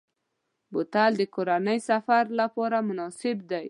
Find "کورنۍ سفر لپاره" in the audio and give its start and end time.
1.35-2.77